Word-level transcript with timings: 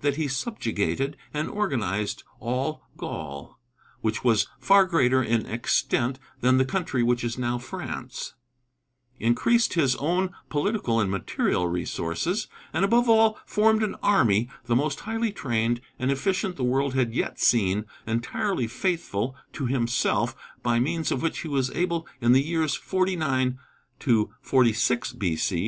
that 0.00 0.16
he 0.16 0.26
subjugated 0.26 1.16
and 1.32 1.48
organized 1.48 2.24
"All 2.40 2.82
Gaul," 2.96 3.60
which 4.00 4.24
was 4.24 4.48
far 4.58 4.86
greater 4.86 5.22
in 5.22 5.46
extent 5.46 6.18
than 6.40 6.58
the 6.58 6.64
country 6.64 7.04
which 7.04 7.22
is 7.22 7.38
now 7.38 7.58
France; 7.58 8.34
increased 9.20 9.74
his 9.74 9.94
own 9.94 10.34
political 10.50 10.98
and 10.98 11.12
material 11.12 11.68
resources; 11.68 12.48
and 12.72 12.84
above 12.84 13.08
all 13.08 13.38
formed 13.46 13.84
an 13.84 13.94
army, 14.02 14.50
the 14.64 14.74
most 14.74 14.98
highly 14.98 15.30
trained 15.30 15.80
and 15.96 16.10
efficient 16.10 16.56
the 16.56 16.64
world 16.64 16.94
had 16.94 17.14
yet 17.14 17.38
seen, 17.38 17.84
entirely 18.04 18.66
faithful 18.66 19.36
to 19.52 19.66
himself, 19.66 20.34
by 20.64 20.80
means 20.80 21.12
of 21.12 21.22
which 21.22 21.38
he 21.42 21.48
was 21.48 21.70
able 21.70 22.04
in 22.20 22.32
the 22.32 22.42
years 22.42 22.74
49 22.74 23.60
46 24.42 25.12
B.C. 25.12 25.60